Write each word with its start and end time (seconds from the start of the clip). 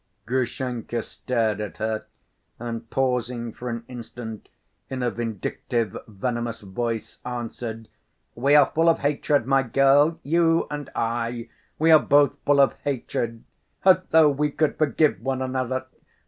Grushenka 0.25 1.03
stared 1.03 1.61
at 1.61 1.77
her 1.77 2.07
and, 2.57 2.89
pausing 2.89 3.53
for 3.53 3.69
an 3.69 3.83
instant, 3.87 4.49
in 4.89 5.03
a 5.03 5.11
vindictive, 5.11 5.95
venomous 6.07 6.61
voice, 6.61 7.19
answered: 7.23 7.87
"We 8.33 8.55
are 8.55 8.71
full 8.73 8.89
of 8.89 8.97
hatred, 9.01 9.45
my 9.45 9.61
girl, 9.61 10.19
you 10.23 10.65
and 10.71 10.89
I! 10.95 11.49
We 11.77 11.91
are 11.91 11.99
both 11.99 12.39
full 12.45 12.59
of 12.59 12.73
hatred! 12.83 13.43
As 13.85 14.01
though 14.05 14.29
we 14.31 14.49
could 14.49 14.75
forgive 14.75 15.21
one 15.21 15.43
another! 15.43 15.85